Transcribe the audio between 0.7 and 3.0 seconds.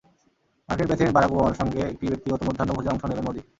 president Barack ওবামার সঙ্গে একটি ব্যক্তিগত মধ্যাহ্নভোজে